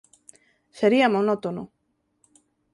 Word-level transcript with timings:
Sería 0.79 1.13
monótono. 1.15 1.63